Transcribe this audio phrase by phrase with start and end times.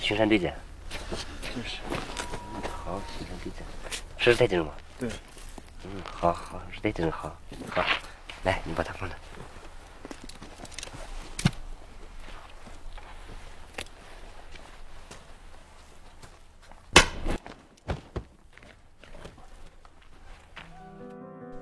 [0.00, 0.52] 巡山队长，
[1.10, 1.78] 就是，
[2.84, 3.64] 好，巡山队的，
[4.16, 4.72] 是在这吗？
[4.98, 5.08] 对，
[5.84, 7.36] 嗯，好好，是在这，好，
[7.70, 7.84] 好，
[8.44, 9.16] 来，你把它放这。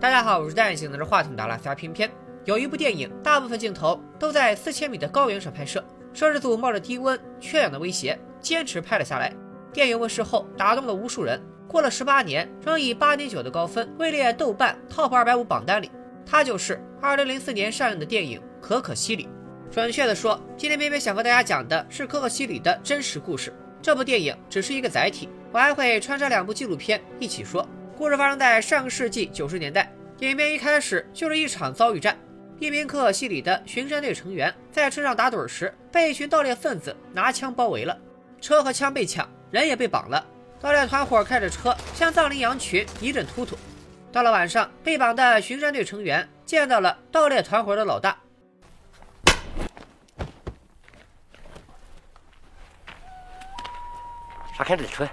[0.01, 2.11] 大家好，我是戴眼镜拿着话筒的阿拉斯加偏偏。
[2.45, 5.83] 有一部电影，大部分镜头都在四千米的高原上拍摄，
[6.15, 9.35] 摄制组冒着低温、缺氧的威胁，坚持拍了下来。
[9.73, 11.43] 电影问世后，打动了无数人。
[11.67, 15.91] 过了十八年，仍以八点九的高分位列豆瓣 TOP 二百五榜单里。
[16.25, 19.25] 它就是二零零四年上映的电影《可可西里》。
[19.75, 23.53] 准确的说，今天偏偏想和大家讲的是可可西里的真实故事。
[23.83, 27.69] 这部电影只是一个载体，我还会穿插两部纪录片一起说。
[27.99, 32.17] 故事发生在上个世纪九十年代，影片一开始就是一场遭遇战。
[32.61, 37.99] 一名可可西里的巡山队成员在车上打盹时，被一群盗猎分子拿枪包围了，
[38.41, 40.25] 车和枪被抢，人也被绑了。
[40.61, 43.57] 盗猎团伙开着车向藏羚羊群一阵突突。
[44.13, 48.17] 到了晚上，被绑的巡山队成员见到了盗猎团伙的老大。
[54.57, 55.13] 啥开始出来？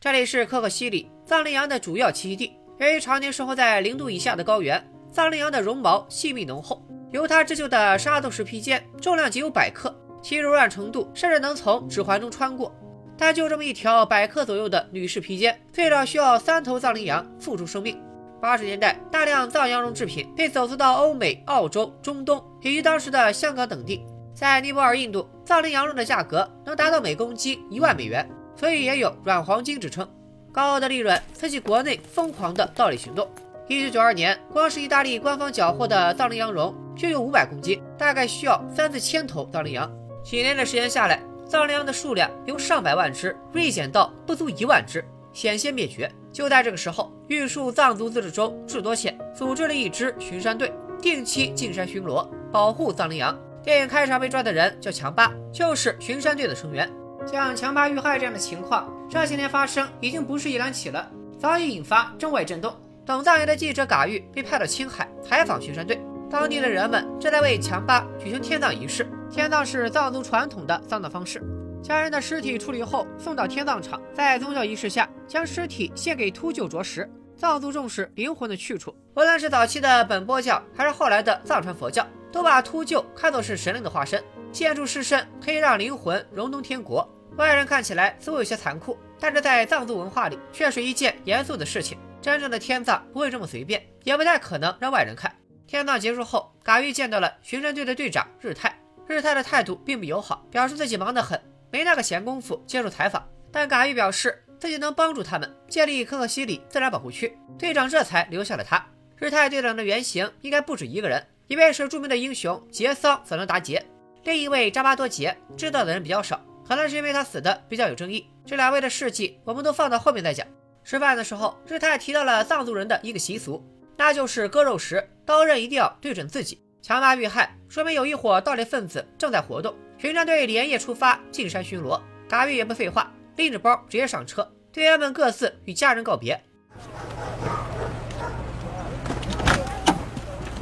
[0.00, 2.56] 这里是可可西里，藏羚羊的主要栖息地。
[2.80, 12.74] 由于常年生活在零度以下的高原，藏羚羊的绒毛细密浓厚，由它织就的沙斗式披肩重量仅有百克，其柔软程度甚至能从指环中穿过。
[13.18, 18.02] 但就这么一条百克左右的女士披肩，最少需要三头藏羚羊付出生命。
[18.40, 24.02] 八十年代，大量藏羊绒制品被走私到欧美、澳洲、中东以及当时的香港等地。
[24.34, 30.08] 在尼泊尔、印度，藏羚羊绒的价格能达到每公斤一万美元，所以也有“软黄金”之称。
[30.52, 33.28] 高额的利润刺激国内疯狂的盗猎行动。
[33.68, 39.90] 一九九二年，光是意大利官方缴获的藏羚羊绒就有五百公斤，大概需要三四千头藏羚羊。
[40.24, 46.10] 几年的时间下来，藏羚羊的数量由上百万只锐减到不足一万只，险些灭绝。
[46.32, 53.38] 就在这个时候，玉树藏族自治州智多县组织了一支巡山队，定期进山巡逻，保护藏羚羊。
[53.62, 56.90] 电影开场被抓的人叫强巴，就是巡山队的成员。
[57.26, 61.08] 像强巴遇害这样的情况，这些年发生已经不是一两起了，
[61.38, 62.74] 早已引发中外震动。
[63.04, 69.08] 等藏野的记者嘎玉被派到青海采访巡山队，当地的人们正在为强巴举行天葬仪式。
[69.30, 71.42] 天葬是藏族传统的丧葬方式，
[71.82, 77.08] 家人的尸体处理后送到天葬场，在宗教仪式下将尸体献给秃鹫啄食。
[77.36, 82.06] 藏族重视灵魂的去处，无论是早期的本波教，还是后来的藏传佛教。
[82.32, 84.22] 都把秃鹫看作是神灵的化身，
[84.52, 87.08] 建筑尸身可以让灵魂融通天国。
[87.36, 91.96] 外人看起来似乎有些残酷，但是在藏族文化里却是一件严肃的事情。
[92.20, 95.34] 真正的天葬不会这么随便，也不太可能让外人看。
[95.66, 98.76] 天葬结束后，嘎玉见到了巡山队的队长日泰。
[99.06, 101.40] 日泰的态度并不友好，表示自己忙得很，
[101.70, 103.26] 没那个闲工夫接受采访。
[103.50, 108.84] 但嘎玉表示自己能帮助他们建立可可西里自然保护区，队长这才留下了他。
[109.16, 111.24] 日泰队长的原型应该不止一个人。
[111.46, 113.84] 一位是著名的英雄杰桑·佐能达杰，
[114.24, 118.26] 另一位扎巴多杰知道的人比较少，可能是因为他死的比较有争议。
[118.44, 120.46] 这两位的事迹我们都放到后面再讲。
[120.84, 123.64] 吃饭的时候，日泰提到了藏族人的一个习俗，
[123.96, 126.60] 那就是割肉时刀刃一定要对准自己。
[126.82, 129.74] 强巴遇害，说明有一伙盗猎分子正在活动。
[129.98, 134.50] 巡山队连夜出发进山巡逻，嘎玉也不废话，拎着包直接上车。
[134.72, 136.42] 队员们各自与家人告别。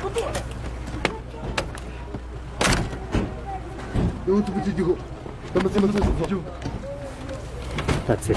[0.08, 0.47] 이거
[4.28, 4.98] 走走走走走，
[5.54, 6.36] 咱们走走走走走。
[8.06, 8.36] 再见。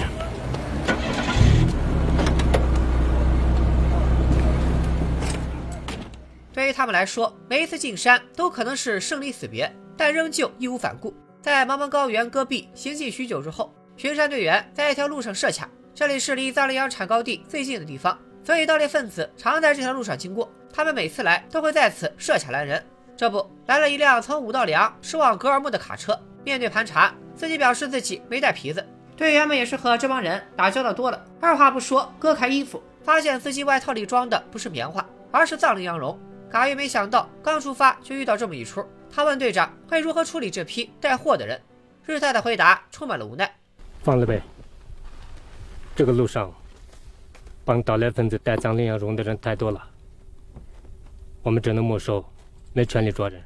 [6.53, 11.13] 对于他们来说，每一次进山都可能是生离死别，但仍旧义无反顾。
[11.41, 15.69] 在茫茫高原戈壁行进许久之后，巡山队员在一条路上设卡。
[15.93, 20.49] 这里是离藏羚羊产高地最近的地方，所以盗猎分子常在这条路上经过。
[20.71, 22.81] 他们每次来都会在此设卡拦人。
[23.21, 26.19] 这不，来了一辆从五道梁驶往格尔木的卡车。
[26.43, 28.83] 面对盘查，司机表示自己没带皮子。
[29.15, 36.19] 队员们也是和这帮人打交道多了，二话不说割开衣服，发现司机外套里装的不是棉花，而是藏羚羊绒。
[36.49, 41.61] 嘎玉没想到刚出发就遇到这么一出，他问队长会如何处理这批带货的人。
[42.07, 43.55] 日泰的回答充满了无奈
[44.01, 44.41] ：“放了呗。
[45.95, 46.51] 这个路上
[47.63, 49.79] 帮盗猎分子带藏羚羊绒的人太多了，
[51.43, 52.25] 我们只能没收，
[52.73, 53.41] 没权利抓人。”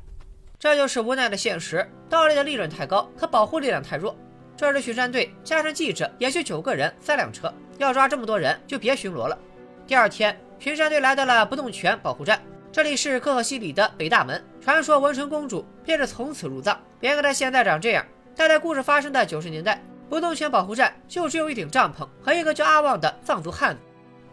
[0.58, 1.88] 这就是无奈的现实。
[2.10, 4.16] 盗猎的利润太高，可保护力量太弱。
[4.58, 9.38] 这支巡山队加上记者，也就九个人，三辆车，要抓这么多人，就别巡逻了。
[9.86, 12.42] 第二天，巡山队来到了不动泉保护站，
[12.72, 14.44] 这里是可可西里的北大门。
[14.62, 16.80] 传说文成公主便是从此入葬。
[17.00, 18.06] 别看她现在长这样，
[18.36, 23.82] 但在故事发生的九十年代，不动泉保护站就只有一顶帐篷和一个叫阿旺的藏族汉子。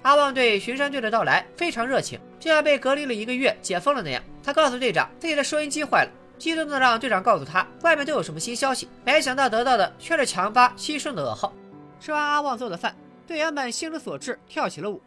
[0.03, 4.21] 阿旺对巡山队的到来非常热情，就像被隔离了一个月解封了那样。
[4.43, 8.89] 他告诉队长自己的收音机坏了，激动的让队长告诉他外面都有什么新消息。
[9.05, 11.53] 没想到得到的却是强巴牺牲的噩耗。
[12.01, 12.97] 吃完阿旺做的饭，
[13.29, 15.01] 队员们心之所至，跳起了舞。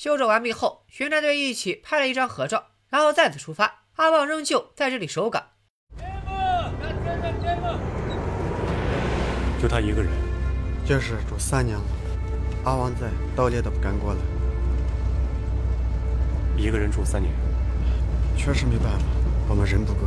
[0.00, 3.82] 休整完毕后，巡战队一起拍了一张合照，然后再次出发。
[3.96, 5.46] 阿旺仍旧在这里守岗。
[9.60, 10.10] 就他一个人，
[10.86, 11.84] 这是住三年了，
[12.64, 14.20] 阿旺在，道里都不敢过来。
[16.56, 17.30] 一个人住三年，
[18.38, 19.04] 确实没办法，
[19.50, 20.00] 我们人不够。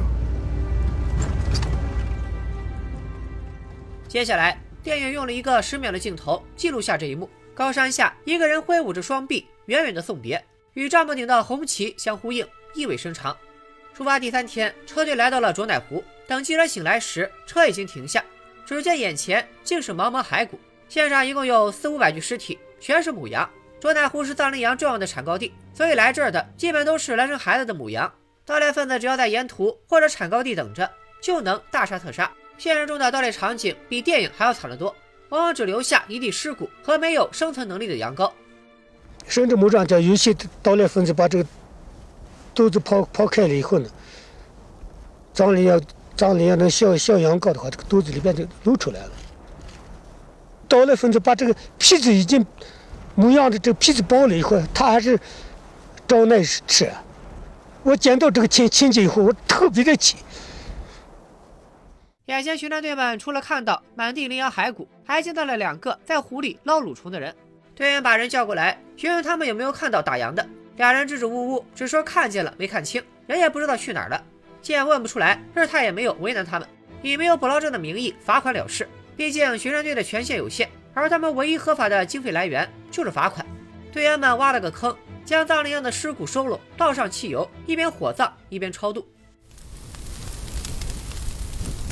[4.08, 10.44] 接下来，电影用了一个十秒的镜头记录下这一幕：高山下，一个人挥舞着双臂，远远的送别，
[10.74, 13.36] 与帐篷顶的红旗相呼应，意味深长。
[13.94, 16.04] 出发第三天，车队来到了卓乃湖。
[16.28, 18.24] 等记者醒来时，车已经停下，
[18.66, 20.60] 只见眼前竟是茫茫骸骨。
[20.90, 23.50] 现场一共有四五百具尸体，全是母羊。
[23.80, 28.12] 卓乃湖是藏羚羊重要的产高地，所以来这儿的基本都是来生孩子的母羊。
[28.46, 30.90] 盗猎分子只要在沿途或者产高地等着，
[31.22, 32.32] 就能大杀特杀。
[32.58, 34.96] 现实中的盗猎场景比电影还要惨得多，
[35.30, 38.32] 往往只留下一地尸骨和没有生存能力的羊羔。
[39.28, 41.50] 甚至某张叫有些盗猎分子把这个
[42.54, 43.90] 肚子剖剖开了以后呢，
[45.34, 45.82] 藏羚羊
[46.16, 49.12] 藏羚羊那小小羊羔的话，这个肚子里边就露出来了。
[50.68, 52.46] 盗猎分子把这个皮子已经
[53.16, 55.20] 母羊的这个皮子剥了以后，他还是
[56.08, 56.92] 找奶吃。
[57.84, 60.18] 我见到这个情情景以后，我特别的气。
[62.28, 67.36] 眼前巡战队们除了看到满地羚羊骸骨，还见到了两个在湖里捞蠕虫的人。
[67.76, 70.48] 队员把人叫过来，询问他们有没有看到打羊的。
[70.78, 74.24] 俩人支支吾吾，只说看见了，没看清，人也不知道去哪儿了。
[74.62, 76.68] 见问不出来，日泰也没有为难他们，
[77.02, 78.88] 以没有捕捞证的名义罚款了事。
[79.18, 83.46] 毕竟巡山队的权限有限，而他们唯一合法的经费来源就是罚款。
[83.92, 84.96] 队员们挖了个坑，
[85.26, 89.08] 将藏羚羊的尸骨收拢，倒上汽油，一边火葬一边超度。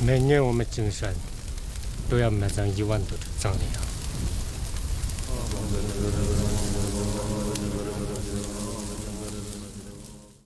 [0.04, 1.12] 每年我们进山
[2.10, 3.81] 都要埋葬一万多只藏羚羊。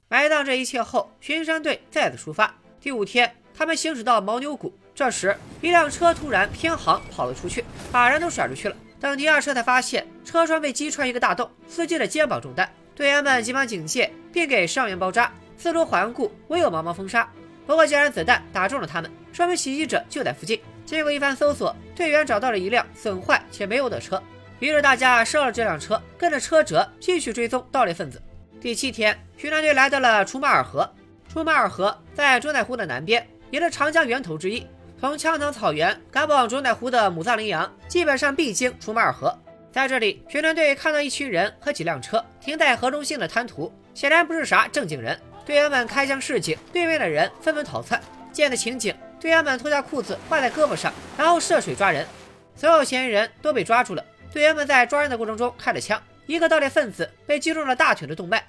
[0.08, 2.55] 埋葬这一切后，巡山队再次出发。
[2.81, 8.76] 第五天，他们行驶到牦牛谷，这时一辆车突然偏航跑了出去，把人都甩出去了。
[8.99, 12.70] 等第二车才发现车窗被击穿一个大洞，司机的肩膀中弹。
[12.94, 15.31] 队员们急忙警戒，并给伤员包扎。
[15.58, 17.28] 四周环顾，唯有茫茫风沙。
[17.67, 20.61] 不过，既然子弹打中了他们，说明袭击者就在附近。
[20.87, 24.23] 经过一番搜索，队员找到了一辆损坏且没有的车，
[24.58, 28.20] 于是大家收了这辆车，跟着车辙继续追踪盗猎分子。
[28.58, 30.90] 第七天，巡逻队来到了出马尔河。
[31.30, 34.66] 出马尔河在卓乃湖的南边，也是长江源头之一。
[34.98, 39.36] 从羌塘草原赶往卓乃湖的母藏羚羊，基本上必经出马尔河。
[39.70, 45.20] 在这里，巡逻队看到一群人和几辆车停在河中心的滩涂，显然不是啥正经人。
[45.44, 48.00] 队员们开枪示警，对面的人纷纷逃窜。
[48.32, 52.06] 见的情景，队员们脱下裤子挂在胳膊上，然后涉水抓人。
[52.54, 54.02] 所有嫌疑人都被抓住了。
[54.33, 58.47] 队员们在抓人的过程中开了枪，一个盗猎分子被击中了大腿的动脉。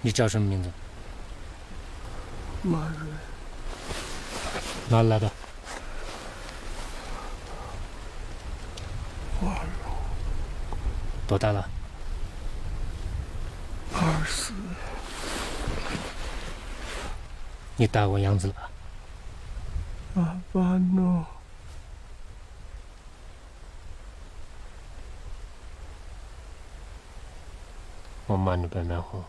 [0.00, 0.70] 你叫什么名字？
[2.62, 3.08] 马瑞，
[4.88, 5.30] 哪里来的？
[9.40, 9.54] 华
[11.26, 11.68] 多大了？
[13.92, 14.52] 二十，
[17.76, 18.70] 你打过杨子了吧？
[20.16, 21.24] 阿爸侬
[28.26, 29.22] 我慢着白面红。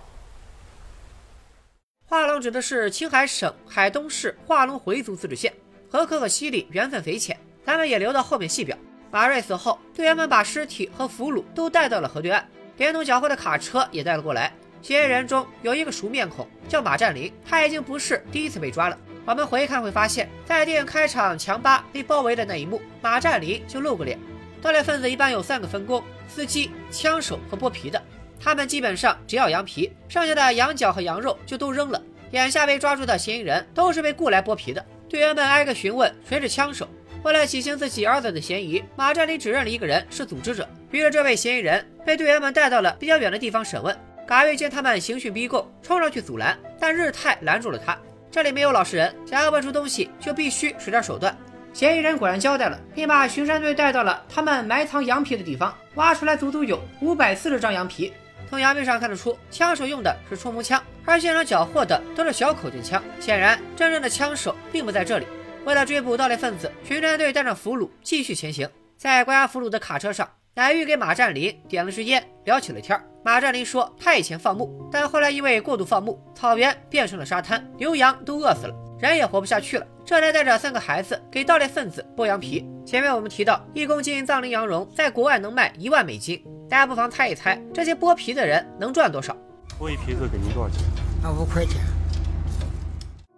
[2.08, 5.54] 化龙指的是青海省海东市化龙回族自治县，
[5.90, 8.78] 和可可西里缘分匪浅，咱们也留到后面细表。
[9.12, 12.48] 马瑞死后，队员们把尸体和俘虏都带到了河对岸，
[12.78, 14.54] 连同缴获的卡车也带了过来。
[14.82, 18.98] 嫌疑人中有一个熟面孔，叫马占林，他已经不是第一次被抓了。
[19.26, 24.20] 我们回看会发现，在电影开场强巴被包围的那一幕，马占林就露过脸。
[24.62, 28.02] 盗猎分子一般有三个分工：司机、枪手和剥皮的。
[28.40, 32.02] 他们基本上只要羊皮，剩下的羊角和羊肉就都扔了。
[32.32, 34.86] 眼下被抓住的嫌疑人都是被雇来剥皮的。
[35.08, 36.88] 队员们挨个询问谁是枪手。
[37.24, 40.68] 为了洗清自己儿子的嫌疑，马占林指认了一个人是组织者。
[40.92, 43.96] 于是这位嫌疑人被队员们带到了比较远的地方审问。
[44.28, 47.98] 嘎月见他们刑讯逼供，冲上去阻拦，但日泰拦住了他。
[48.30, 51.36] 这里没有老实人，想要问出东西就必须使点手段。
[51.74, 58.14] 嫌疑人果然交代了，并把巡山队带到了他们埋藏羊皮的地方，挖出来足足有五百四十张羊皮。
[58.50, 63.04] 从羊皮上看得出，枪手用的是冲锋枪，而现场缴获的都是小口径枪。
[63.20, 65.26] 显然，真正的枪手并不在这里。
[65.66, 68.70] 为了追捕盗猎分子，巡山队带上俘虏继续前行。
[68.98, 79.88] 在关押俘虏的卡车上，乃玉给马占林点了支烟，聊起了天马占林说，他以前放牧，但后来因为过度放牧，草原变成了沙滩，牛羊都饿死了，人也活不下去了。
[80.06, 82.64] 这才带着三个孩子给盗猎分子剥羊皮。
[82.86, 89.36] 前面我们提到，一公斤藏羚羊绒在国外能卖一万美金，大家不妨猜一猜，这些剥皮的人能赚多少？
[89.80, 90.84] 剥一皮子给您多少钱？
[91.24, 91.82] 啊，五块钱。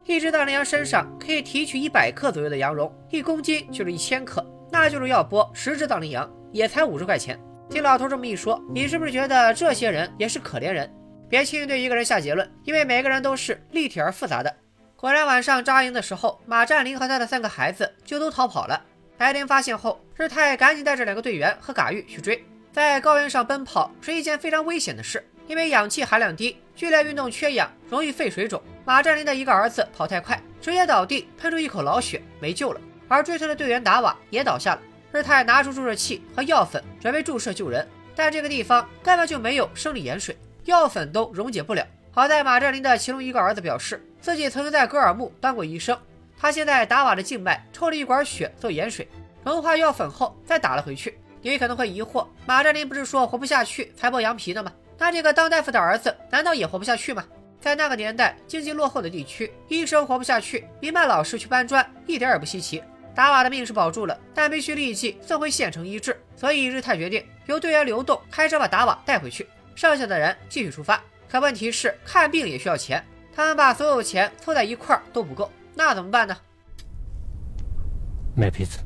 [0.04, 7.40] 一只藏羚羊身上可以提取一百克左右的羊绒，一公斤就是一千克，那就是要剥十只藏羚羊，也才五十块钱。
[7.70, 10.94] 听老头这么一说，你是不是觉得这些人也是可怜人？
[11.30, 14.54] 别轻易对一个人下结论，因为每个人都是立体而复杂的。
[15.00, 18.84] 果然，晚上扎营的时候，马占林和他的三个孩子就都逃跑了。
[19.16, 22.44] 白天发现后，日泰赶紧带着两个队员和嘎玉去追。
[22.72, 28.60] 在高原上奔跑是一件非常危险的事，因为氧气含量低，剧烈运动缺氧，容易肺水肿。
[28.86, 32.82] 马占林的一个儿子跑太快，直接倒地，喷出一口老血，没救了。
[33.08, 34.82] 而追他的队员达瓦也倒下了。
[35.12, 40.36] 日泰拿出注射器和药粉，准备注射救人，但这个地方根本就没有生理盐水，
[40.66, 41.86] 药粉都溶解不了。
[42.10, 45.98] 好在马占林的其中一个儿子表示，自己曾经在格尔木当过医生，
[46.38, 49.08] 他现在达瓦的静脉抽了一管血做盐水，
[49.44, 51.18] 融化药粉后再打了回去。
[51.42, 54.72] 你可能会疑惑，马占林不是说活不下去才剥羊皮的吗？
[54.98, 57.24] 那这个当大夫的儿子难道也活不下去吗？
[57.62, 62.84] 在那个年代，经济落后的地区，医生活不下去，民办老师去搬砖，一点也不稀奇。
[63.16, 66.20] 达瓦的命是保住了，但必须立即送回县城医治。
[66.36, 71.02] 所以日泰决定由队员流动开车把达瓦带回去，剩下的人继续出发。
[71.30, 73.04] 可问题是看病也需要钱，
[73.38, 76.36] 他们把所有钱凑在一块儿都不够，那怎么办呢？
[78.36, 78.80] 卖皮子。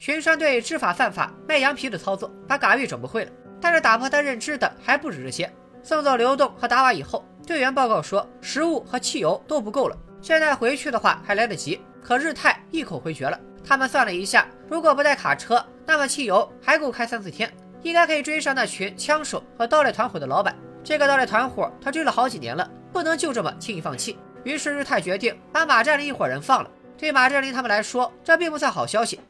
[0.00, 3.30] 巡山队知法犯法卖羊皮的操作，把嘎玉整不会了。
[3.60, 5.48] 但是打破他认知的还不止这些。
[5.84, 11.80] 送走刘栋和达瓦以后，队员报告说食物和汽油都不够了，现在回去的话还来得及。
[12.02, 13.38] 可日泰一口回绝了。
[13.64, 17.48] 他们算了一下，如果不带卡车，那么汽油还够开三四天，
[17.82, 20.52] 应该可以追上那群枪手和盗猎团伙的老板。
[20.84, 24.18] 这个盗猎团伙他追了好几年了，不能就这么轻易放弃。
[24.44, 26.70] 于是日泰决定把马占林一伙人放了。
[26.98, 29.20] 对马占林他们来说，这并不算好消息。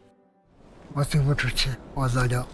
[0.95, 2.47] 我走不出去，我饿了。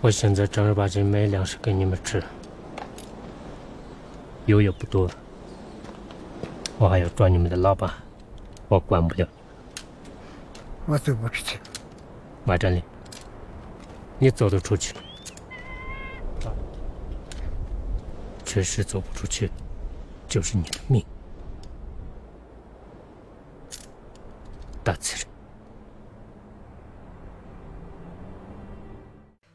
[0.00, 2.22] 我现在正儿八经买粮食给你们吃，
[4.44, 5.10] 油也不多，
[6.78, 7.90] 我还要抓你们的老板。
[8.68, 9.26] 我管不了，
[10.86, 11.58] 我走不出去。
[12.44, 12.82] 马占林，
[14.18, 14.94] 你走得出去？
[18.46, 19.50] 确实走不出去，
[20.26, 21.04] 就是你的命。
[24.82, 25.26] 大自然。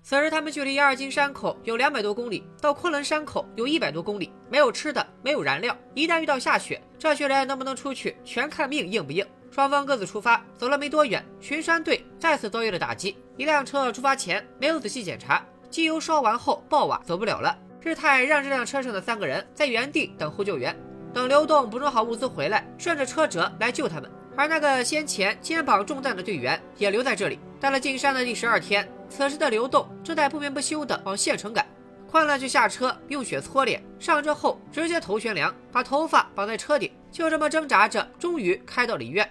[0.03, 5.75] 此时他们距离亚尔金山口有两百多公里，到昆仑山口有一百多公里，没有吃的，没有燃料。
[5.95, 9.25] 一旦遇到下雪，这群人能不能出去，全看命硬不硬。
[9.49, 13.17] 双方各自出发，走了没多远，巡山队再次遭遇了打击。
[13.37, 17.57] 一辆车出发前没有仔细检查，机油烧完后爆瓦，走不了了。
[17.83, 20.75] 日泰让这辆车上的三个人在原地等候救援，
[21.11, 24.09] 等刘栋补充好物资回来，顺着车辙来救他们。
[24.37, 27.39] 而那个先前肩膀中弹的队员也留在这里。
[27.59, 31.65] 到了进山的第十二天，此时的刘栋正在不眠不休地往县城赶。
[32.09, 33.81] 困了就下车，用雪搓脸。
[33.99, 39.27] 上车后直接头悬梁，把头发绑在车顶，就这么挣扎着，终于开到了医院。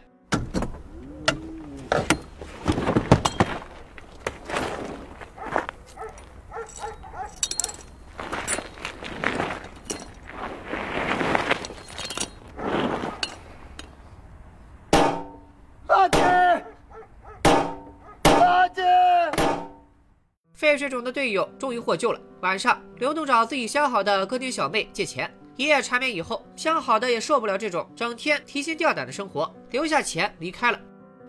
[20.71, 22.21] 被水肿的队友终于获救了。
[22.43, 30.79] 晚上，刘栋找自己相好的歌厅小妹借钱，一夜缠绵以后，相好的也受不了这种整天提心吊胆的生活，留下钱离开了。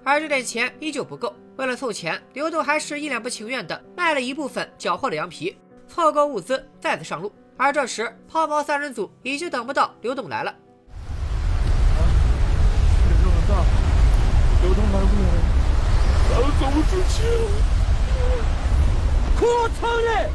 [0.03, 5.57] 而这点钱依旧不够，为了凑钱，刘栋还是一脸不情愿的卖了一部分缴获的羊皮，
[5.87, 7.33] 凑够物资再次上路。
[7.57, 10.53] 而这时，抛锚三人组已经等不到刘栋来了。
[13.23, 13.55] 这么大，
[14.61, 15.31] 流动来不了，
[16.29, 18.60] 咱走不出去了。
[19.43, 20.29] 我承认！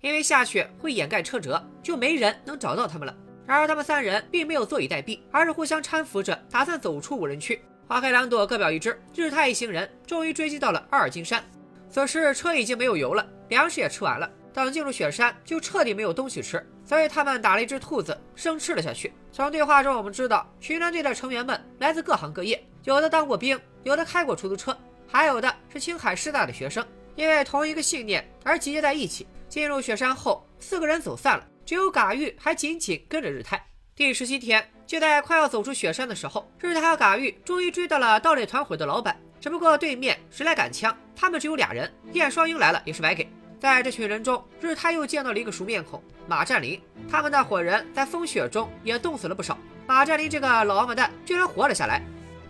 [0.00, 3.14] 因为下雪会掩盖车辙，就没人能找到他们了。
[3.46, 7.60] 然而他们三人并没有坐以待毙，而是互相搀扶着，打算走出无人区。
[7.86, 8.98] 花开两朵，各表一枝。
[9.14, 11.44] 日泰一行人终于追击到了阿尔金山。
[11.90, 14.30] 此时车已经没有油了，粮食也吃完了。
[14.54, 19.12] 等进入雪山就彻底没有东西吃，所以他们打了一只兔子生吃了下去。
[19.30, 29.26] 从对话中我们知道，巡山队的成员们来自各行各业，有的当过兵，有的开过出租车，还有的是青海师大的学生，因为同一个信念而集结在一起。
[29.48, 33.60] 进入雪山后，四个人走散了，只有嘎玉还紧紧跟着日泰。
[33.96, 39.16] 第十七天，就在快要走出雪山的时候，日泰和嘎玉终于追到了盗猎团伙的老板。
[39.40, 40.96] 只不过对面谁来赶枪？
[41.16, 43.28] 他们只有俩人，燕双鹰来了也是白给。
[43.58, 46.80] 在这群人中，日泰又见到了一个熟面孔马占林。
[47.10, 52.00] 他们那伙人在风雪中也冻死了不少，马占林这个老王八蛋居然活了下来。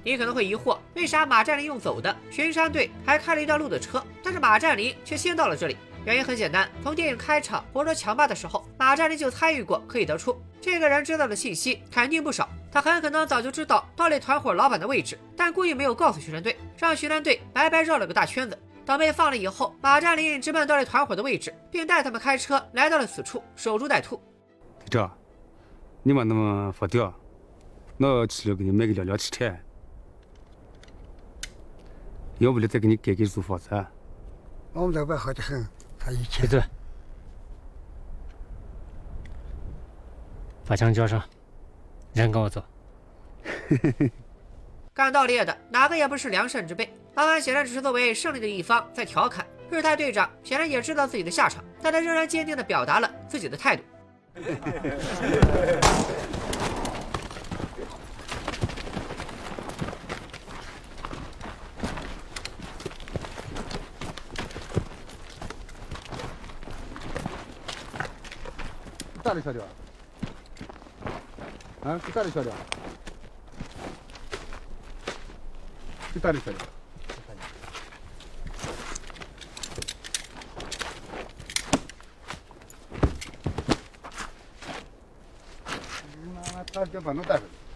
[0.03, 5.77] 你可能会疑惑，为啥马占林用走的，巡山队还开了一段路的车，但是马占林却先到了这里？
[6.07, 12.49] 原因很简单，从电影开场活捉强霸的时候，马占林就参与过，可以得出这个人知道的信息肯定不少。
[12.73, 18.59] 他很可能早就知道盗猎团伙老板的位置，但故意没有告诉巡山队，让巡山队白白绕了个大圈子。
[18.87, 24.17] 等被放了以后，马占林直奔盗猎团伙的位置，并带他们开车来到了此处，守株待兔。
[24.81, 25.13] 队长，
[26.03, 27.13] 你们那么发掉，
[27.99, 29.55] 我去了给你买个聊聊吃吃。
[32.41, 33.69] 要不了再给你改改租房子。
[34.73, 35.67] 我们老板好的很，
[35.99, 36.63] 他一切闭嘴！
[40.67, 41.23] 把枪交上，
[42.15, 42.65] 人跟我走。
[44.95, 49.47] 干盗猎的哪个也不是良善之辈，阿安显然只是作为胜利的一方在调侃。
[49.71, 53.83] 日泰队长显然也知道自己的下场，但他仍然坚定地表达了自己的态度。
[69.31, 69.65] 大的小点
[71.85, 72.53] 啊，是大的小点
[76.13, 76.57] 是大的小点
[86.35, 87.70] 那他就把弄带回来。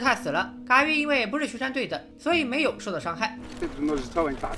[0.00, 3.38] 日泰死了，嘎玉因为不是巡山队的，所以没有受到伤害。
[3.60, 4.56] 这弄是早晚打的。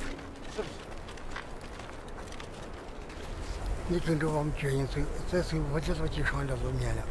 [3.88, 7.02] 你跟着我们决定走，再走我就到机场了，路面了。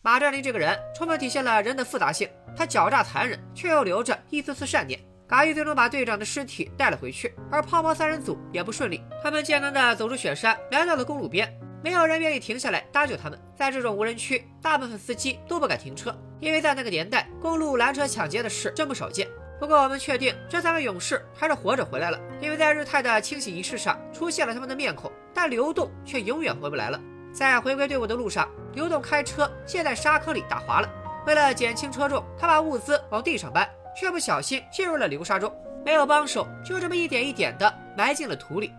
[0.00, 5.00] 马占林这个人充分体现了人的复杂性，他狡诈残忍，却又留着一丝丝善念。
[5.26, 11.52] 嘎玉最终把队长的尸体带了回去，而泡泡三人组也不顺利，他们艰难地走出雪山，来到了公路边。
[11.82, 13.38] 没有人愿意停下来搭救他们。
[13.54, 19.28] 在这种无人区，大部分司机都不敢停车，因为在那个年代，公路拦车抢劫的事真不少见。
[19.60, 27.00] 不过，我们确定这三位勇士还是活着回来了，因为在日泰的清洗仪式上出现了他们的面孔，但刘栋却永远回不来了。
[27.32, 30.90] 在回归队伍的路上，刘栋开车陷在沙坑里打滑了。
[31.26, 38.72] 为了减轻车重，他把物资往地上搬，却不小心进入了流沙中，没有帮手，就这么一点一点的埋进了土里。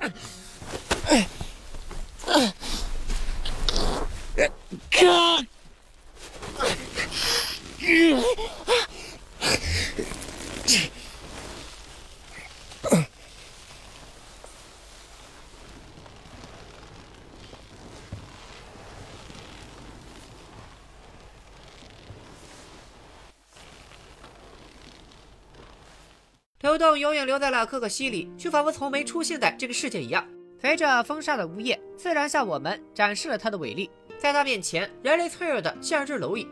[26.60, 30.24] 刘栋永远留在了可可西里，却仿佛从没出现在这个世界一样。
[30.62, 33.90] 随着风沙的呜咽，自然向我们展示了它的伟力。
[34.16, 36.46] 在他面前，人类脆弱的像只蝼蚁。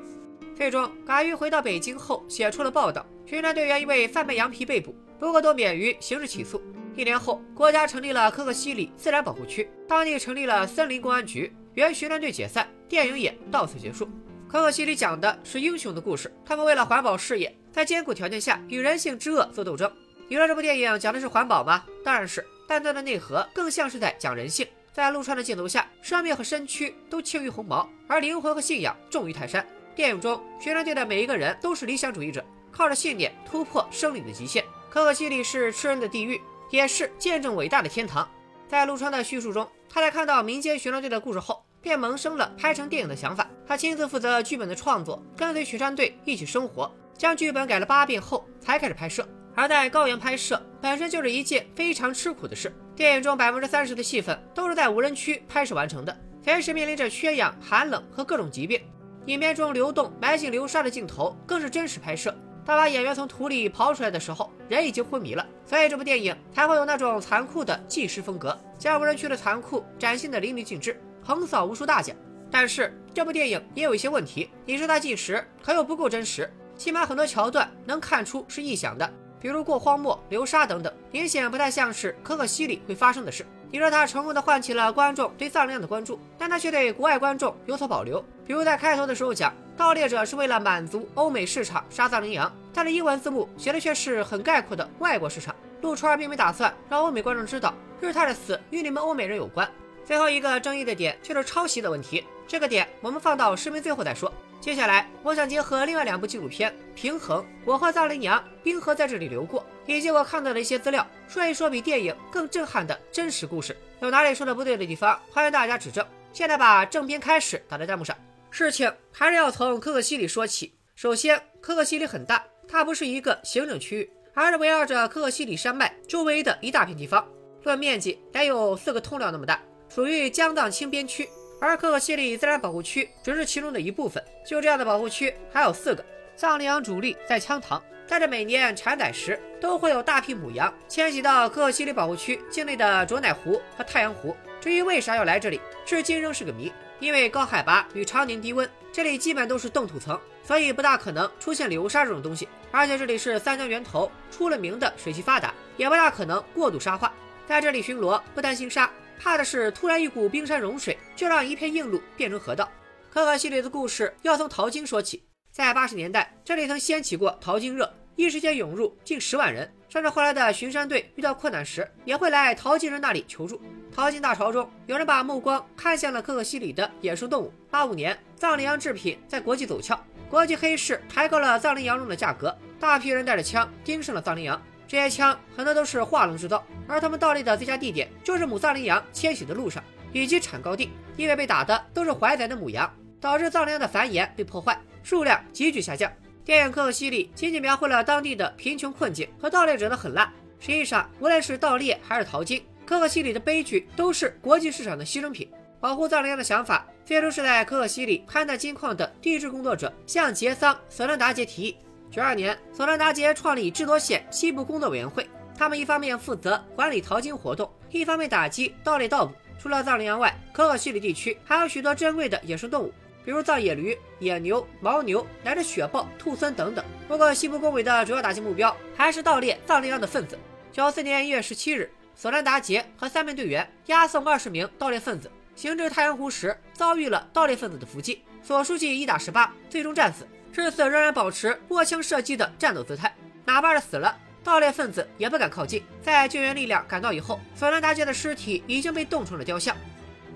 [0.57, 6.61] 最终，嘎玉回到北京后，写出了报道：巡山队员因为贩卖羊皮被捕，不过都免于刑事起诉。
[6.97, 14.11] 一年后，国家成立了可可西里自然保护区，当地成立了森林公安局，原巡山队解散，电影也到此结束。
[14.49, 19.89] 可可西里讲的是英雄的故事，他们为了环保事业，在艰苦条件下与人性之恶做斗争。
[20.29, 21.85] 你说这部电影讲的是环保吗？
[22.05, 24.65] 当然是，但它的内核更像是在讲人性。
[24.93, 29.67] 在陆川的镜头下，生命和身躯都轻于鸿毛，而灵魂和信仰重于泰山。
[29.97, 34.65] 电影中，巡山队的每一个人都是理想主义者，靠着信念突破生理的极限。
[34.89, 38.29] 可可西里是吃人的地狱，也是见证伟大的天堂。
[38.69, 43.51] 在陆川的叙述中，他在看到民间巡山队的故事后，便萌生了拍成电影的想法。
[43.67, 49.29] 他亲自负责剧本的创作，跟随巡山队一起生活，将剧本改了八遍后才开始拍摄。
[49.61, 52.75] 而在高原拍摄本身就是一件非常吃苦的事。
[52.97, 58.81] 电影中百分之三十的戏份都是在无人区拍摄完成的，随时面临着缺氧、寒冷和各种疾病。
[59.27, 62.35] 影片中流动埋进流沙的镜头更是真实拍摄。
[62.65, 72.17] 当把演员从土里刨出来的时候，人已经昏迷了，所以这部电影才会有那种残酷的纪实风格，将无人区的残酷展现的淋漓尽致，横扫无数大奖。
[72.51, 79.13] 但是这部电影也有一些问题，你说它纪实，可又不够真实，起码很多桥段能看出是臆想的。
[79.41, 83.45] 比如过荒漠、流沙等等，明显不太像是可可西里会发生的事。
[83.73, 88.23] 你说他成功的唤起了观众对藏羚羊的关注，但他却对国外观众有所保留。
[88.47, 95.55] 比如在开头的时候讲，盗猎者是为了满足欧美市场杀藏羚羊，他的英文字幕写的却是很概括的外国市场。
[95.83, 99.67] 陆川并没打算让欧美观众知道日泰的死与你们欧美人有关。
[100.05, 104.31] 最后一个争议的点就是抄袭的问题，这个点我们放到视频最后再说。
[104.61, 113.75] 接下来，我想结合另外两部纪录片《平衡》《我和藏羚羊冰河在这里流过》，以及我看到的一些资料，说一说比电影更震撼的真实故事。
[114.01, 116.07] 有哪里说的不对的地方，欢迎大家指正。
[116.35, 118.15] 现在把正片开始打在弹幕上。
[118.51, 120.75] 事情还是要从可可西里说起。
[120.95, 127.27] 首先，可可西里很大，它不是一个行政区域，而是围绕着可可西里山脉周围的一大片地方，
[127.63, 131.27] 论面积得有四个通辽那么大，属于江藏清边区。
[131.61, 136.05] 而可可西里自然保护区只是其中的一部分，就这样的保护区还有四个。
[136.35, 144.35] 藏羚羊主力在羌塘，但是每年产崽时，都会有大批母羊迁徙到可可西里保护区境内的卓乃湖和太阳湖。
[144.59, 146.73] 至于为啥要来这里，至今仍是个谜。
[146.99, 152.47] 因为高海拔与常年低温，这里基本都是冻土层，所以不大可能出现流沙这种东西。
[152.71, 157.11] 而且这里是三江源头，出了名的水系发达，也不大可能过度沙化。
[157.47, 158.91] 在这里巡逻，不担心沙。
[159.23, 162.67] 怕的是突然一股冰山融水，就让一片硬路变成河道。
[163.11, 165.23] 可可西里的故事要从淘金说起。
[165.53, 169.71] 在八十年代，这里曾掀起过淘金热，一时间涌入近十万人。
[169.91, 173.61] 甚至后来的巡山队遇到困难时，也会来淘金人那里求助。
[173.95, 177.53] 淘金大潮中，有人把目光看向了可可西里的野生动物。
[177.71, 184.63] 八五年，藏羚羊制品在国际走俏，国际黑市抬高了藏羚羊肉的价格，大批人带着枪盯上了藏羚羊。
[184.91, 189.81] 这些枪很多都是化龙制造，而他们盗猎的最佳地点就是母藏羚羊迁徙的路上
[190.13, 196.11] 以及产高地，因为被打的都是怀崽的母羊，导致藏羚羊的繁衍被破坏，数量急剧下降。
[196.45, 205.49] 电影《可可西里》仅仅描绘了当地的贫穷困境和盗猎者的狠辣，实际上无论是盗猎还是淘金，可可西里的悲剧都是国际市场的牺牲品。
[205.79, 211.77] 保护藏羚羊的想法最初是在可可西里勘探金矿的地质工作者向杰桑·索兰达杰提议。
[212.11, 215.29] 九二年，索兰达杰创立智多县西部工作委员会。
[215.57, 219.33] 他们一方面负责管理淘金活动，一方面打击盗猎盗捕。
[219.61, 222.93] 除了藏羚羊外，可可西里地区还有许多珍贵的野生动物，
[223.25, 226.85] 比如藏野驴、野牛、牦牛，乃至雪豹、兔狲等等。
[227.07, 230.37] 不过，西部工委的主要打击目标还是盗猎藏羚羊的分子。
[230.73, 238.23] 九四年一月十七日，索兰达杰和三名队员押送二十名盗猎分子，行至太阳湖时，遭遇了盗猎分子的伏击。
[238.43, 240.27] 索书记一打十八，最终战死。
[240.53, 245.83] 至此仍然保持握枪射击的战斗姿态，哪怕是死了，盗猎分子也不敢靠近。
[246.03, 249.77] 在救援力量赶到以后，索伦达杰的尸体已经被冻成了雕像。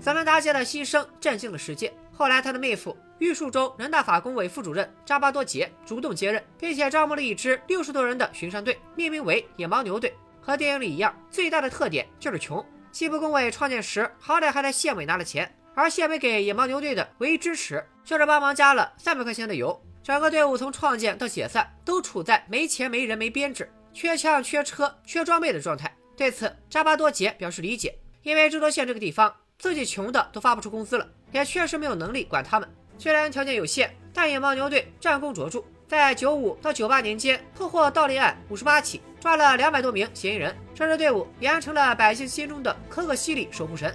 [0.01, 1.93] 索伦达杰的牺牲震惊了世界。
[2.13, 10.15] 后来，他的妹夫玉树州人大法工委副主任扎巴多杰主动接任，并且招募了一支六十多人的巡山队，命名为野牦牛队。
[10.41, 12.63] 和电影里一样，最大的特点就是穷。
[12.91, 19.81] 西部工委创建时，好歹还在县委拿了钱，而县委给野牦牛队的唯一支持，就是帮忙加了三百块钱的油。
[20.05, 25.91] 整个队伍从创建到解散，都处在没钱、没人、没编制、缺枪、缺车、缺装备的状态。
[26.15, 32.69] 对此，扎巴多杰表示理解，因为智多县这个地方自己穷的都发不出工资了，也确实没有能力管他们。
[32.99, 40.55] 虽然条件有限，但野牦牛队战功卓著，在九五到九八年间破获盗猎案五十八起，抓了两百多名嫌疑人。
[40.75, 43.91] 这支队伍俨成了百姓心中的可可西里守护神。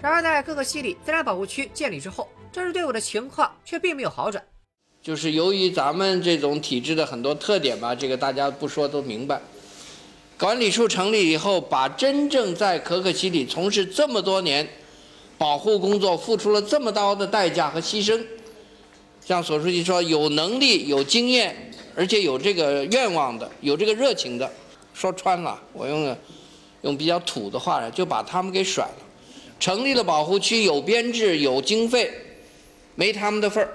[0.00, 4.44] 然而，在可可西里自然保护区建立之后，这支队伍的情况却并没有好转。
[5.02, 9.40] 就是由于咱们这种体制的很多特点吧，这个大家不说都明白。
[10.38, 14.68] 管理处成立以后，把真正在可可西里从事这么多年
[15.36, 18.20] 保护工作，付出了这么高的代价和牺牲，
[19.24, 24.48] 像索书记说，有能力、有经验，而且有这个愿望的、有这个热情的，
[24.94, 26.16] 说穿了，我用
[26.82, 29.02] 用比较土的话呢就把他们给甩了。
[29.58, 32.08] 成立了保护区，有编制、有经费，
[32.94, 33.68] 没他们的份儿。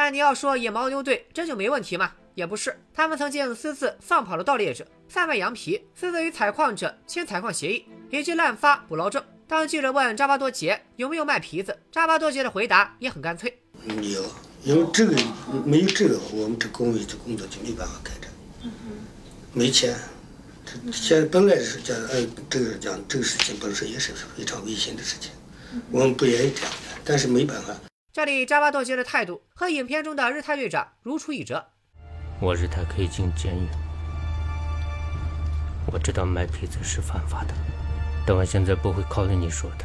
[0.00, 2.12] 但你要说野牦牛队真就没问题吗？
[2.36, 9.20] 也不是，他们曾经私自放跑了盗猎者，贩卖羊皮，私自与采矿者签采矿协议，以及滥发捕捞证。
[9.48, 13.52] 当记者问扎巴多杰有没有卖皮子，扎巴多杰的回答也很干脆：
[14.00, 14.24] 有，
[14.62, 15.16] 因为这个
[15.64, 18.30] 没有这个，我们这工位这工作就没办法开展。
[19.52, 19.96] 没钱，
[20.64, 25.32] 这现在本来是讲，哎，这个讲这个事情本身也是非常危险的事情，
[25.90, 26.72] 我们不愿意这样，
[27.04, 27.74] 但是没办法。
[28.18, 31.64] 这里扎巴多杰的态度和影片中的日泰队长如出一辙。
[32.40, 33.68] 我日泰可以进监狱，
[35.86, 37.54] 我知道卖皮子是犯法的，
[38.26, 39.84] 但我现在不会考虑你说的，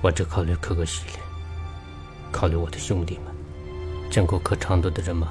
[0.00, 1.14] 我只考虑可可西里，
[2.30, 3.34] 考虑我的兄弟们，
[4.08, 5.26] 见过可长度的人吗？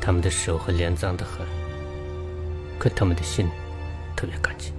[0.00, 1.46] 他们的手和脸脏得很，
[2.78, 3.46] 可他们的心
[4.16, 4.72] 特别干净。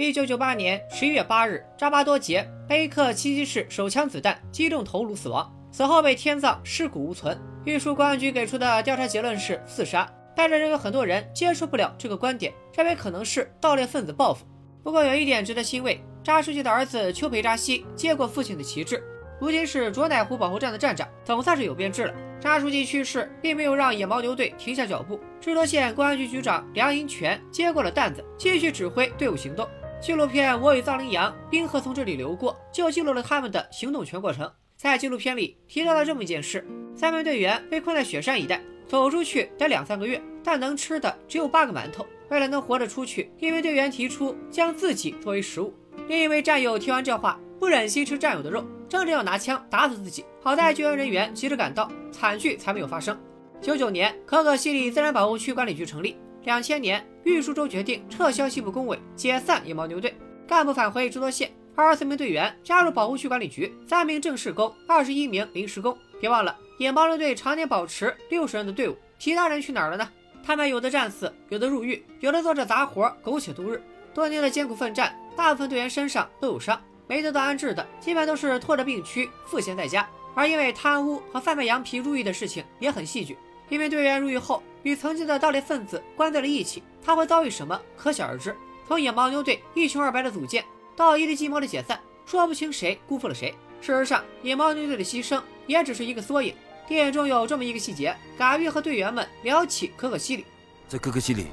[0.00, 7.38] 一九九八年十一月八日，扎巴多杰被一颗七七式手枪子弹击中头颅死亡，死后被天葬，尸骨无存。
[7.66, 14.46] 玉树公安局给出的调查结论是自杀，但是仍有很多人接受不了这个观点，认为可能是盗猎分子报复。
[14.82, 19.04] 不过有一点值得欣慰，扎书记的儿子邱培扎西接过父亲的旗帜，
[19.38, 22.14] 如今是卓乃湖保护站的站长，总算是有编制了。
[22.40, 29.68] 扎书记去世，并没有让野牦牛队停下脚步，智多县公安局局长梁银泉接过了担子，继续指挥队伍行动。
[30.00, 34.50] 纪录片《我与藏羚羊：冰河从这里流过》就记录了他们的行动全过程。
[34.74, 42.06] 在纪录片里提到了这么一件事：三名队员被困在雪山一带，走出去得两三个月，但能吃的只有八个馒头。
[42.30, 45.74] 为了能活着出去，一名队员提出将自己作为食物。
[46.08, 50.24] 另一位战友听完这话，不忍心吃战友的肉，争着要拿枪打死自己。
[50.42, 53.20] 好在救援人员及时赶到，惨剧才没有发生。
[53.60, 56.16] 九九年，可可西里自然保护区管理局成立。
[56.44, 60.14] 两千年，玉树州决定撤销西部工委，解散野牦牛队，
[60.46, 65.96] 干部返回智多县，二十四名队员加入保护区管理局，三名正式工，二十一名临时工。
[66.20, 70.08] 别忘了，野牦牛队常年保持六十人的队伍，其他人去哪儿了呢？
[70.42, 73.82] 他们有的战死，有的入狱，有的做着杂活，苟且度日。
[74.14, 80.08] 多年的艰苦奋战，大部分队员身上都有伤，没得到安置的，基本都是拖着病躯赋闲在家。
[80.34, 83.36] 而因为贪污和贩卖羊皮入狱的事情也很戏剧。
[83.70, 88.54] 因为队员入狱后，与曾经的盗猎分子关在了一起，他会遭遇什么，可想而知。
[88.86, 90.64] 从野牦牛队一穷二白的组建，
[90.96, 93.54] 到一地鸡毛的解散，说不清谁辜负了谁。
[93.80, 96.54] 事实上，野牦牛队的牺牲也只是一个缩影。
[96.88, 100.44] 电影中有这么一个细节：嘎玉和队员们聊起可可西里，
[100.88, 101.46] 在可可西里，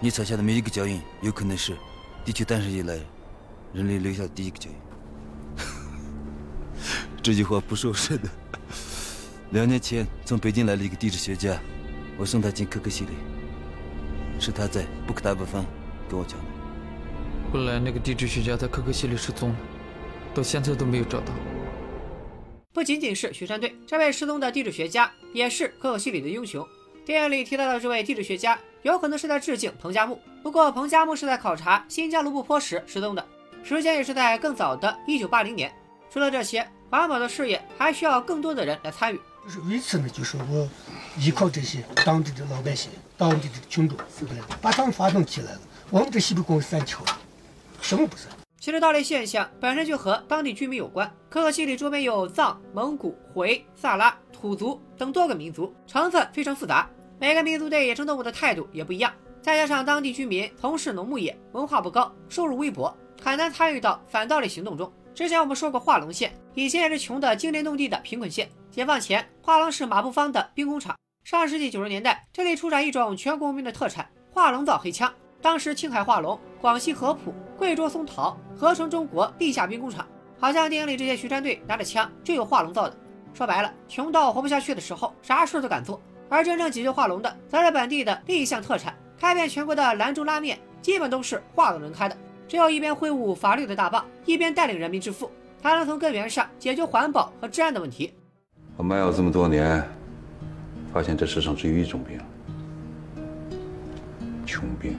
[0.00, 1.76] 你踩下的每一个脚印，有可能是
[2.24, 2.98] 地球诞生以来
[3.74, 4.76] 人类留下的第一个脚印。
[7.22, 8.28] 这句话不是我说的。
[9.52, 11.58] 两年前，从北京来了一个地质学家，
[12.16, 13.10] 我送他进可可西里，
[14.38, 15.66] 是他在布克达布方
[16.08, 16.46] 跟我讲的。
[17.52, 19.56] 后来那个地质学家在可可西里失踪了，
[20.32, 21.32] 到现在都没有找到。
[22.72, 26.64] 不仅仅是巡山队，这位失踪的地质学家也是可可西里的英雄。
[27.04, 30.20] 电影里提到的这位地质学家，有可能是在致敬彭加木。
[30.44, 33.26] 不过彭加木是在考察新疆罗布泊时失踪的，
[33.64, 35.72] 时间也是在更早的1980年。
[36.08, 39.20] 除了这些，环保的事业还需要更多的人来参与。
[39.44, 40.68] 就是为此呢，就是我
[41.18, 43.98] 依靠这些当地的老百姓、当地的群众，
[44.60, 45.60] 把他们发动起来了。
[45.90, 47.02] 我们这西北公三桥，
[47.80, 48.26] 什么不是？
[48.60, 51.10] 其实盗猎现象本身就和当地居民有关。
[51.30, 56.88] 可可西里周边有藏、蒙古、回、萨拉、土族等多个民族，成分非常复杂。
[57.18, 59.12] 每个民族对野生动物的态度也不一样。
[59.40, 64.92] 再加上当地居民从事农牧业，文化不高，收入微薄，很难参与到反盗猎行动中。
[65.14, 68.50] 之前我们说过，化龙县以前也是穷得惊天动地的贫困县。
[68.70, 70.96] 解放前，化龙是马步芳的兵工厂。
[71.24, 75.12] 上世纪九十年代，这里出产一种全国闻名的特产——化龙造黑枪。
[75.42, 80.06] 当时，青海化龙、广西合浦、贵州松桃合成中国地下兵工厂。
[80.38, 82.96] 好像电影里这些巡山队拿着枪，就有化龙造的。
[83.34, 86.00] 说白了，穷到活不下去的时候，啥事都敢做。
[86.28, 92.16] 而真正解决化龙的，则是本地的另一项特产——开遍全国的兰州拉面，基本都是化龙人开的。
[92.46, 95.28] 只有一边挥舞法律的大棒，一边带领人民致富，
[95.60, 98.14] 才能从根源上解决环保和治安的问题。
[98.76, 99.86] 我卖药这么多年，
[100.92, 102.18] 发现这世上只有一种病，
[104.46, 104.96] 穷病。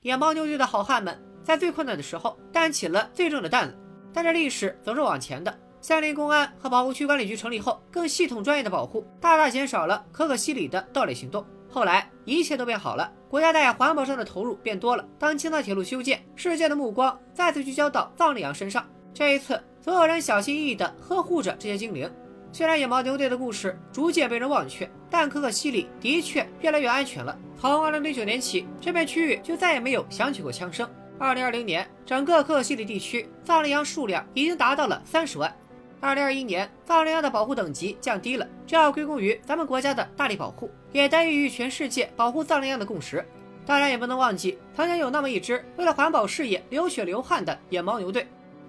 [0.00, 3.76] 野牦牛队的好汉们在最困难的时候担起了最重的担子，
[4.14, 5.54] 但这历史总是往前的。
[5.80, 11.44] 森林公安和保护区管理局成立后，更系统专业的保护，大大减少了可可西里的盗猎行动。
[11.68, 15.06] 后来一切都变好了，国家在环保上的投入变多了。
[15.18, 18.84] 当青藏铁路修建，世界的目光再次聚焦到藏羚羊身上。
[19.14, 22.10] 这一次，所有人小心翼翼地呵护着这些精灵。
[22.50, 27.36] 虽然野牦牛队的故事逐渐被人忘却，但可可西里的确越来越安全了。
[27.60, 30.88] 从2009年起，这片区域就再也没有响起过枪声。
[31.18, 35.54] 2020年，整个可可西里地区藏羚羊数量已经达到了三十万。
[36.00, 43.24] 2021年，藏羚羊的保护等级降低了，这要归功于咱们国家的大力保护，也得益于全世界保护藏羚羊的共识。
[43.66, 48.26] 当然，也不能忘记曾经有那么一支为了环保事业流血流汗的野牦牛队。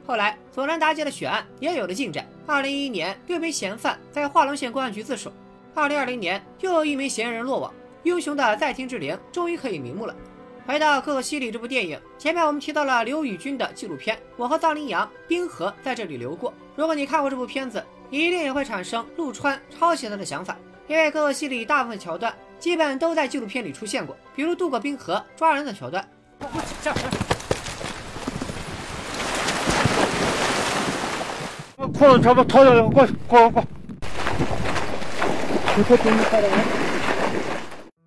[0.10, 2.28] 后来，索兰达街的血案也有了进展。
[2.48, 5.32] 2011年，六名嫌犯在化龙县公安局自首。
[5.76, 7.72] 2020年，又有一名嫌疑人落网。
[8.02, 10.16] 英雄的在天之灵终于可以瞑目了。
[10.66, 16.50] 回到《可可西里》这部电影，前面我们提到了刘宇君的纪录片《我和藏羚羊：冰河在这里流过》。
[16.76, 26.04] 如果你看过这部片子，你一定也会产生陆川抄袭他的想法，因为《可可西里》大部分桥段基本都在纪录片里出现过，比如渡过冰河抓人的桥段。
[31.88, 33.64] 裤子全部脱掉了，过去，过过。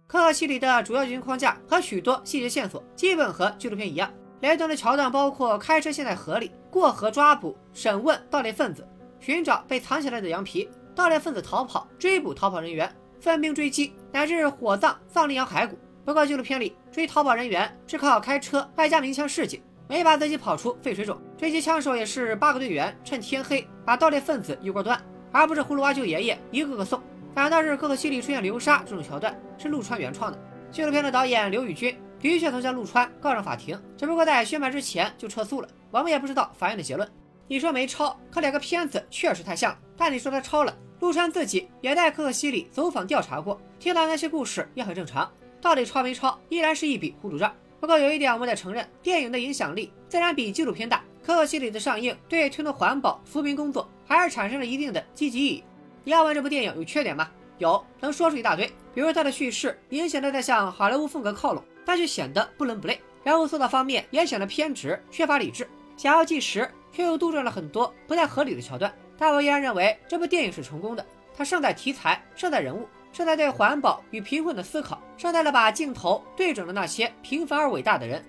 [0.07, 8.87] 可可西里的主要剧情框架和许多细节线索基本和纪录片一样，雷顿的桥段包括开车陷在河里、过河抓捕、审问盗猎分子、
[9.19, 15.79] 寻找被藏起来的羊皮、盗猎分子逃跑、追捕逃跑人员、分兵追击，乃至火葬藏羚羊骸骨。
[16.05, 21.21] 不过纪录片里追逃跑人员是靠开车外加鸣枪示警，没把自己跑出废水肿。
[21.37, 24.99] 追击枪手也是八个队员趁天黑把盗猎分子一锅端，
[25.31, 26.99] 而不是葫芦娃救爷爷一个个送。
[27.35, 30.39] 反倒是可可西里出现流沙这种桥段是陆川原创的。
[30.71, 35.69] 纪录片的导演刘宇君的确曾将陆川告上法庭，只不过在宣判之前就撤诉了。
[35.91, 37.07] 我们也不知道法院的结论。
[37.47, 39.79] 你说没抄，可两个片子确实太像了。
[39.95, 45.31] 但你说他抄了，陆川自己也在可可西里走访调查过，听到那些故事也很正常。
[45.61, 47.55] 到底抄没抄，依然是一笔糊涂账。
[47.83, 51.03] 不过有一点我们得承认，电影的影响力自然比纪录片大。
[51.21, 55.65] 可可西里的上映对推动环保扶贫工作还是产生了一定的积极意义。
[56.05, 57.29] 你要问这部电影有缺点吗？
[57.59, 58.71] 有，能说出一大堆。
[58.95, 63.01] 比如它的叙事明显的在向好莱坞风格靠拢，但却显得不伦不类。
[63.25, 65.69] 人物塑造方面也显得偏执，缺乏理智。
[65.97, 68.95] 想要纪实，却又杜撰了很多不太合理的桥段。
[69.19, 71.05] 但我依然认为这部电影是成功的。
[71.37, 78.25] 它胜在题材，胜在人物，胜在对环保与贫困的思考，胜在了把镜头对准了那些平凡而伟大的人。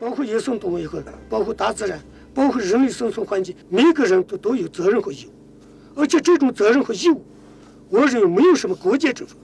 [0.00, 2.00] 包括野生动物也好，包括大自然，
[2.34, 6.00] 包括人类生存环境，每个人都都有责任和义务。
[6.00, 7.22] 而且这种责任和义务，
[7.90, 9.36] 我认为没有什么国界之分，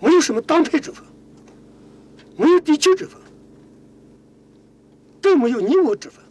[0.00, 1.04] 没有什么党派之分，
[2.36, 3.20] 没有地区之分，
[5.22, 6.22] 更没有你我之分。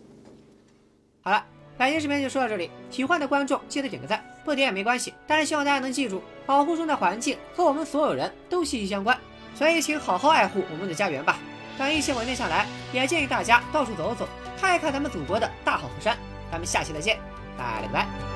[1.22, 1.44] 好了，
[1.78, 2.70] 本期视频就说到这里。
[2.92, 5.14] 喜欢的观众记得点个赞，不点也没关系。
[5.28, 9.18] 但是希望大家能记住，保护生态环境和我们所有人都息息相关，
[9.56, 11.38] 所以请好好爱护我们的家园吧。
[11.78, 14.26] 等疫情稳定下来，也建议大家到处走走，
[14.62, 16.16] 看一看咱们祖国的大好河山。
[16.52, 17.20] 咱们下期再见，
[17.58, 18.35] 拜了个拜。